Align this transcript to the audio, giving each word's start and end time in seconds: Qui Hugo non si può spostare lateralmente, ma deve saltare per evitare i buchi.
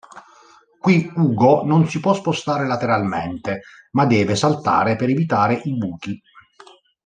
Qui 0.81 1.11
Hugo 1.15 1.63
non 1.63 1.87
si 1.87 1.99
può 1.99 2.15
spostare 2.15 2.65
lateralmente, 2.65 3.61
ma 3.91 4.07
deve 4.07 4.35
saltare 4.35 4.95
per 4.95 5.09
evitare 5.09 5.61
i 5.65 5.77
buchi. 5.77 6.19